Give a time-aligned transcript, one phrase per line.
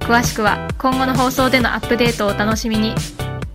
[0.00, 2.94] 詳しくは今後の放送でのアップデートをお楽しみに。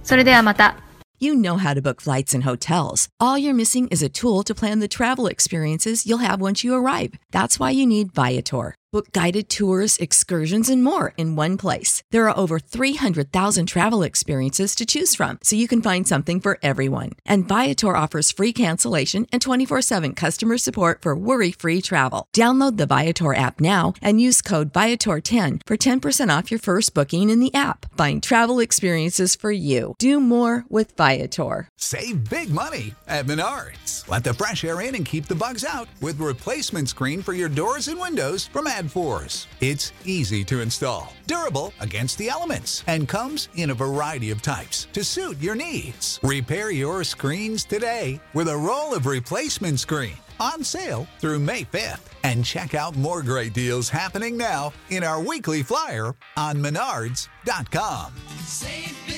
[0.03, 0.77] それではまた。
[1.17, 3.07] You know how to book flights and hotels.
[3.19, 6.73] All you're missing is a tool to plan the travel experiences you'll have once you
[6.75, 7.13] arrive.
[7.31, 8.75] That's why you need Viator.
[8.95, 12.01] Book guided tours, excursions, and more in one place.
[12.11, 16.57] There are over 300,000 travel experiences to choose from, so you can find something for
[16.63, 17.11] everyone.
[17.25, 22.29] And Viator offers free cancellation and 24 7 customer support for worry free travel.
[22.33, 27.29] Download the Viator app now and use code Viator10 for 10% off your first booking
[27.29, 27.97] in the app.
[27.97, 29.95] Find travel experiences for you.
[29.99, 31.67] Do more with Viator.
[31.75, 34.07] Save big money at Menards.
[34.07, 37.49] Let the fresh air in and keep the bugs out with replacement screen for your
[37.49, 39.47] doors and windows from ADFORS.
[39.61, 44.87] It's easy to install, durable against the elements, and comes in a variety of types
[44.93, 46.19] to suit your needs.
[46.23, 52.01] Repair your screens today with a roll of replacement screen on sale through May 5th.
[52.23, 58.13] And check out more great deals happening now in our weekly flyer on menards.com.
[58.45, 59.14] Save